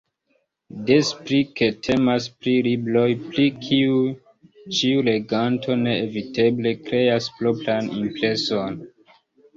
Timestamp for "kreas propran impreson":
6.89-8.81